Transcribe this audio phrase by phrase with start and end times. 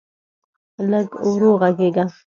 [0.89, 2.05] لږ ورو غږېږه.